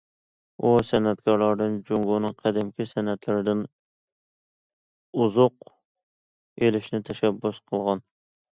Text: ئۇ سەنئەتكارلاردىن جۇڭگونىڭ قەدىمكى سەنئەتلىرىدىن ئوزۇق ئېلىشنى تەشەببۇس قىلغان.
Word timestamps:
ئۇ 0.59 0.69
سەنئەتكارلاردىن 0.85 1.75
جۇڭگونىڭ 1.89 2.33
قەدىمكى 2.39 2.87
سەنئەتلىرىدىن 2.93 3.61
ئوزۇق 5.21 5.71
ئېلىشنى 6.65 7.05
تەشەببۇس 7.11 7.65
قىلغان. 7.71 8.07